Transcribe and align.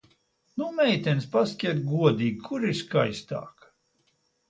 Nu, 0.61 0.69
meitenes, 0.79 1.27
pasakiet 1.35 1.85
godīgi, 1.91 2.43
kura 2.51 2.75
ir 2.75 2.83
skaistāka? 2.83 3.75